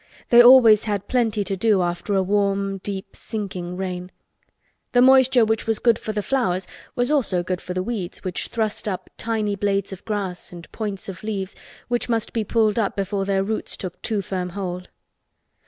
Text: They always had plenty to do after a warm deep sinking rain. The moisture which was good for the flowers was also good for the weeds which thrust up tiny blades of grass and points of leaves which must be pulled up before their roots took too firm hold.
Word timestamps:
They 0.29 0.41
always 0.41 0.85
had 0.85 1.07
plenty 1.07 1.43
to 1.43 1.55
do 1.55 1.83
after 1.83 2.15
a 2.15 2.23
warm 2.23 2.79
deep 2.79 3.15
sinking 3.15 3.77
rain. 3.77 4.09
The 4.93 5.01
moisture 5.03 5.45
which 5.45 5.67
was 5.67 5.77
good 5.77 5.99
for 5.99 6.11
the 6.11 6.23
flowers 6.23 6.65
was 6.95 7.11
also 7.11 7.43
good 7.43 7.61
for 7.61 7.75
the 7.75 7.83
weeds 7.83 8.23
which 8.23 8.47
thrust 8.47 8.87
up 8.87 9.11
tiny 9.15 9.55
blades 9.55 9.93
of 9.93 10.03
grass 10.03 10.51
and 10.51 10.71
points 10.71 11.07
of 11.07 11.21
leaves 11.21 11.55
which 11.87 12.09
must 12.09 12.33
be 12.33 12.43
pulled 12.43 12.79
up 12.79 12.95
before 12.95 13.25
their 13.25 13.43
roots 13.43 13.77
took 13.77 14.01
too 14.01 14.23
firm 14.23 14.49
hold. 14.57 14.89